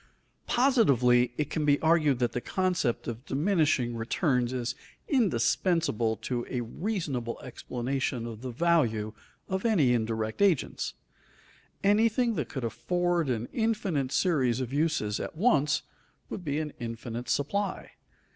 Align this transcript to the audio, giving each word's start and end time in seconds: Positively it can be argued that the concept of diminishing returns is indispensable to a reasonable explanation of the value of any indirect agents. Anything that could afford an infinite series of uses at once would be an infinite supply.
Positively 0.47 1.31
it 1.37 1.51
can 1.51 1.63
be 1.63 1.79
argued 1.79 2.17
that 2.17 2.31
the 2.31 2.41
concept 2.41 3.07
of 3.07 3.23
diminishing 3.23 3.95
returns 3.95 4.51
is 4.51 4.73
indispensable 5.07 6.15
to 6.17 6.43
a 6.49 6.61
reasonable 6.61 7.39
explanation 7.41 8.25
of 8.25 8.41
the 8.41 8.49
value 8.49 9.13
of 9.47 9.63
any 9.63 9.93
indirect 9.93 10.41
agents. 10.41 10.95
Anything 11.83 12.33
that 12.33 12.49
could 12.49 12.63
afford 12.63 13.29
an 13.29 13.47
infinite 13.53 14.11
series 14.11 14.59
of 14.59 14.73
uses 14.73 15.19
at 15.19 15.35
once 15.37 15.83
would 16.31 16.43
be 16.43 16.57
an 16.57 16.73
infinite 16.79 17.29
supply. 17.29 17.91